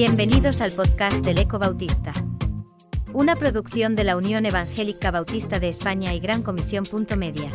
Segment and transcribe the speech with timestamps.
[0.00, 2.12] Bienvenidos al podcast del Eco Bautista.
[3.12, 6.84] Una producción de la Unión Evangélica Bautista de España y Gran Comisión.
[7.18, 7.50] Media.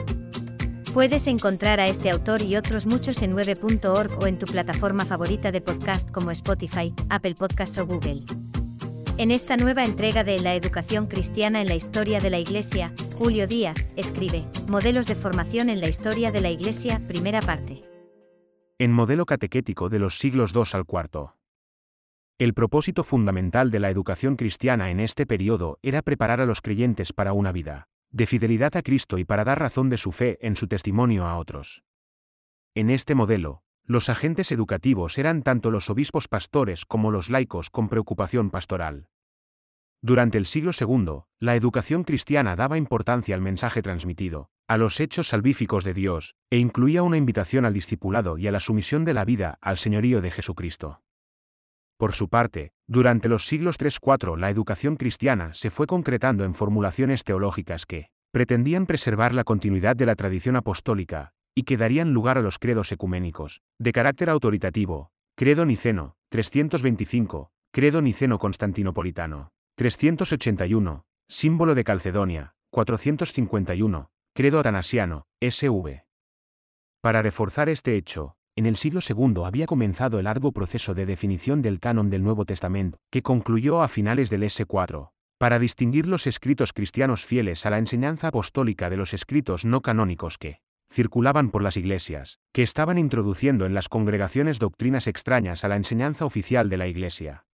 [0.94, 5.52] Puedes encontrar a este autor y otros muchos en 9.org o en tu plataforma favorita
[5.52, 8.24] de podcast como Spotify, Apple Podcasts o Google.
[9.18, 13.48] En esta nueva entrega de La educación cristiana en la historia de la Iglesia, Julio
[13.48, 17.95] Díaz escribe Modelos de formación en la historia de la Iglesia, primera parte.
[18.78, 21.30] En modelo catequético de los siglos II al IV.
[22.38, 27.14] El propósito fundamental de la educación cristiana en este periodo era preparar a los creyentes
[27.14, 30.58] para una vida de fidelidad a Cristo y para dar razón de su fe en
[30.58, 31.84] su testimonio a otros.
[32.74, 37.88] En este modelo, los agentes educativos eran tanto los obispos pastores como los laicos con
[37.88, 39.08] preocupación pastoral.
[40.02, 45.28] Durante el siglo II, la educación cristiana daba importancia al mensaje transmitido, a los hechos
[45.30, 49.26] salvíficos de Dios, e incluía una invitación al discipulado y a la sumisión de la
[49.26, 51.02] vida al señorío de Jesucristo.
[51.98, 57.24] Por su parte, durante los siglos III-IV la educación cristiana se fue concretando en formulaciones
[57.24, 62.42] teológicas que pretendían preservar la continuidad de la tradición apostólica, y que darían lugar a
[62.42, 71.84] los credos ecuménicos, de carácter autoritativo, credo niceno, 325, credo niceno constantinopolitano, 381, símbolo de
[71.86, 76.04] Calcedonia, 451, credo atanasiano, SV.
[77.02, 81.62] Para reforzar este hecho, en el siglo II había comenzado el arduo proceso de definición
[81.62, 86.74] del canon del Nuevo Testamento, que concluyó a finales del S4, para distinguir los escritos
[86.74, 90.60] cristianos fieles a la enseñanza apostólica de los escritos no canónicos que
[90.92, 96.26] circulaban por las iglesias, que estaban introduciendo en las congregaciones doctrinas extrañas a la enseñanza
[96.26, 97.46] oficial de la Iglesia.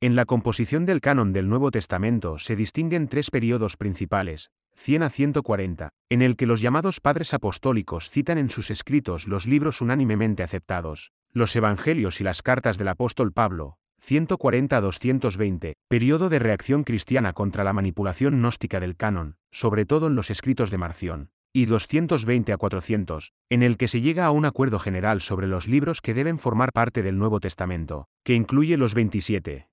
[0.00, 5.10] En la composición del canon del Nuevo Testamento se distinguen tres periodos principales, 100 a
[5.10, 10.42] 140, en el que los llamados padres apostólicos citan en sus escritos los libros unánimemente
[10.42, 16.82] aceptados, los Evangelios y las cartas del apóstol Pablo, 140 a 220, periodo de reacción
[16.82, 21.66] cristiana contra la manipulación gnóstica del canon, sobre todo en los escritos de Marción, y
[21.66, 26.00] 220 a 400, en el que se llega a un acuerdo general sobre los libros
[26.00, 29.68] que deben formar parte del Nuevo Testamento, que incluye los 27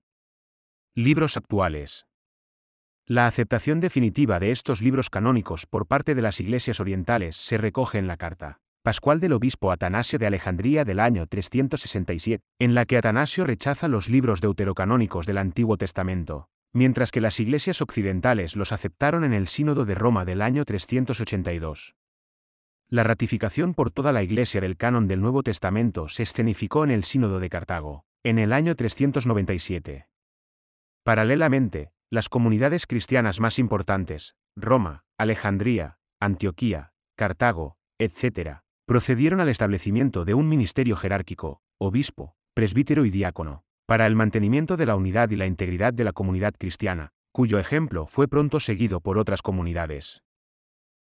[0.94, 2.06] libros actuales.
[3.06, 7.98] La aceptación definitiva de estos libros canónicos por parte de las iglesias orientales se recoge
[7.98, 12.96] en la carta Pascual del obispo Atanasio de Alejandría del año 367, en la que
[12.96, 19.24] Atanasio rechaza los libros deuterocanónicos del Antiguo Testamento, mientras que las iglesias occidentales los aceptaron
[19.24, 21.94] en el Sínodo de Roma del año 382.
[22.88, 27.04] La ratificación por toda la Iglesia del canon del Nuevo Testamento se escenificó en el
[27.04, 30.06] Sínodo de Cartago, en el año 397.
[31.02, 40.34] Paralelamente, las comunidades cristianas más importantes, Roma, Alejandría, Antioquía, Cartago, etc., procedieron al establecimiento de
[40.34, 45.46] un ministerio jerárquico, obispo, presbítero y diácono, para el mantenimiento de la unidad y la
[45.46, 50.24] integridad de la comunidad cristiana, cuyo ejemplo fue pronto seguido por otras comunidades.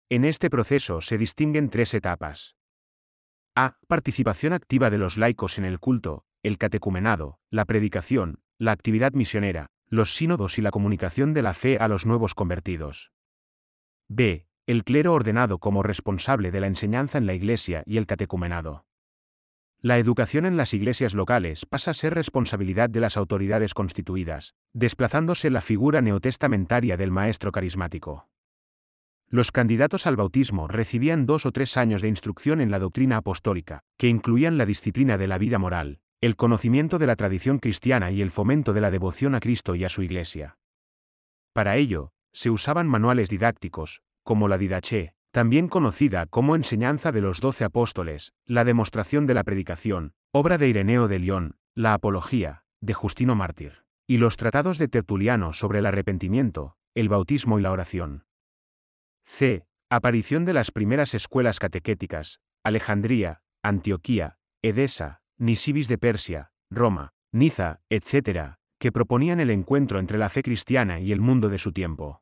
[0.10, 2.56] En este proceso se distinguen tres etapas.
[3.56, 3.78] A.
[3.88, 9.73] Participación activa de los laicos en el culto, el catecumenado, la predicación, la actividad misionera,
[9.94, 13.12] los sínodos y la comunicación de la fe a los nuevos convertidos.
[14.08, 14.48] B.
[14.66, 18.86] El clero ordenado como responsable de la enseñanza en la iglesia y el catecumenado.
[19.82, 25.52] La educación en las iglesias locales pasa a ser responsabilidad de las autoridades constituidas, desplazándose
[25.52, 28.30] la figura neotestamentaria del maestro carismático.
[29.28, 33.84] Los candidatos al bautismo recibían dos o tres años de instrucción en la doctrina apostólica,
[33.98, 38.22] que incluían la disciplina de la vida moral, el conocimiento de la tradición cristiana y
[38.22, 40.58] el fomento de la devoción a Cristo y a su Iglesia.
[41.52, 47.42] Para ello, se usaban manuales didácticos, como la Didache, también conocida como Enseñanza de los
[47.42, 52.94] Doce Apóstoles, la Demostración de la Predicación, obra de Ireneo de León, la Apología, de
[52.94, 58.24] Justino Mártir, y los tratados de Tertuliano sobre el arrepentimiento, el bautismo y la oración.
[59.26, 59.66] C.
[59.90, 68.56] Aparición de las primeras escuelas catequéticas, Alejandría, Antioquía, Edesa, Nisibis de Persia, Roma, Niza, etc.,
[68.80, 72.22] que proponían el encuentro entre la fe cristiana y el mundo de su tiempo.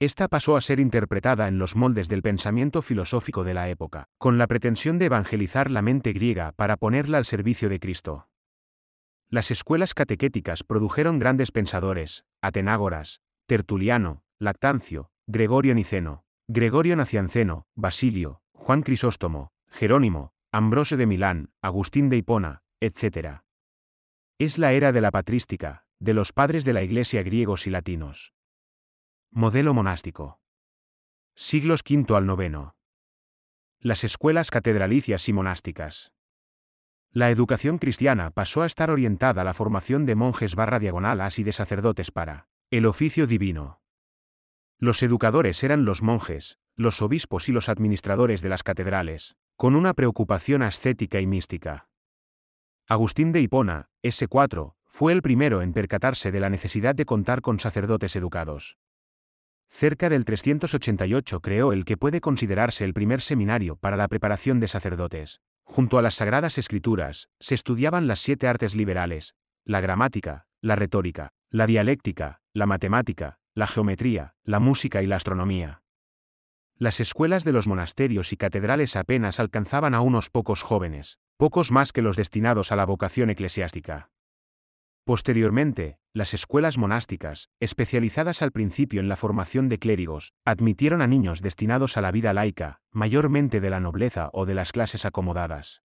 [0.00, 4.38] Esta pasó a ser interpretada en los moldes del pensamiento filosófico de la época, con
[4.38, 8.26] la pretensión de evangelizar la mente griega para ponerla al servicio de Cristo.
[9.28, 18.80] Las escuelas catequéticas produjeron grandes pensadores, Atenágoras, Tertuliano, Lactancio, Gregorio Niceno, Gregorio Nacianceno, Basilio, Juan
[18.80, 23.40] Crisóstomo, Jerónimo, Ambrosio de Milán, Agustín de Hipona, etc.
[24.38, 28.34] Es la era de la patrística, de los padres de la Iglesia griegos y latinos.
[29.32, 30.38] Modelo monástico.
[31.34, 32.72] Siglos V al IX.
[33.80, 36.12] Las escuelas catedralicias y monásticas.
[37.10, 41.42] La educación cristiana pasó a estar orientada a la formación de monjes barra diagonalas y
[41.42, 43.82] de sacerdotes para el oficio divino.
[44.78, 49.94] Los educadores eran los monjes, los obispos y los administradores de las catedrales, con una
[49.94, 51.88] preocupación ascética y mística.
[52.86, 57.60] Agustín de Hipona, S4, fue el primero en percatarse de la necesidad de contar con
[57.60, 58.78] sacerdotes educados.
[59.68, 64.68] Cerca del 388 creó el que puede considerarse el primer seminario para la preparación de
[64.68, 65.40] sacerdotes.
[65.64, 69.34] Junto a las sagradas escrituras, se estudiaban las siete artes liberales,
[69.64, 75.83] la gramática, la retórica, la dialéctica, la matemática, la geometría, la música y la astronomía.
[76.76, 81.92] Las escuelas de los monasterios y catedrales apenas alcanzaban a unos pocos jóvenes, pocos más
[81.92, 84.10] que los destinados a la vocación eclesiástica.
[85.04, 91.42] Posteriormente, las escuelas monásticas, especializadas al principio en la formación de clérigos, admitieron a niños
[91.42, 95.82] destinados a la vida laica, mayormente de la nobleza o de las clases acomodadas.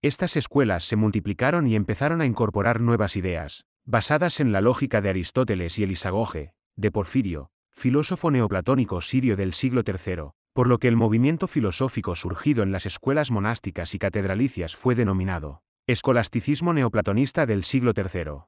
[0.00, 5.10] Estas escuelas se multiplicaron y empezaron a incorporar nuevas ideas, basadas en la lógica de
[5.10, 10.96] Aristóteles y Elisagoge, de Porfirio, filósofo neoplatónico sirio del siglo III, por lo que el
[10.96, 17.92] movimiento filosófico surgido en las escuelas monásticas y catedralicias fue denominado Escolasticismo neoplatonista del siglo
[17.96, 18.44] III.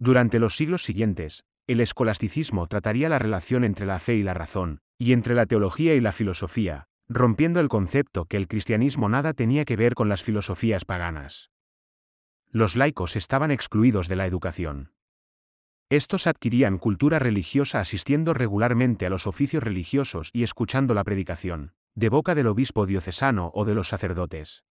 [0.00, 4.80] Durante los siglos siguientes, el escolasticismo trataría la relación entre la fe y la razón,
[4.98, 9.64] y entre la teología y la filosofía, rompiendo el concepto que el cristianismo nada tenía
[9.64, 11.50] que ver con las filosofías paganas.
[12.50, 14.92] Los laicos estaban excluidos de la educación.
[15.92, 22.08] Estos adquirían cultura religiosa asistiendo regularmente a los oficios religiosos y escuchando la predicación, de
[22.08, 24.64] boca del obispo diocesano o de los sacerdotes.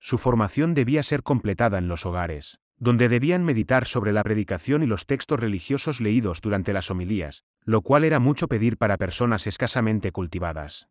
[0.00, 4.86] Su formación debía ser completada en los hogares, donde debían meditar sobre la predicación y
[4.86, 10.10] los textos religiosos leídos durante las homilías, lo cual era mucho pedir para personas escasamente
[10.10, 10.88] cultivadas.